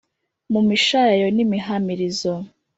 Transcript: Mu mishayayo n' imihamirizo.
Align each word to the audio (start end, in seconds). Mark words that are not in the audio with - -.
Mu 0.51 0.61
mishayayo 0.67 1.27
n' 1.35 1.41
imihamirizo. 1.45 2.33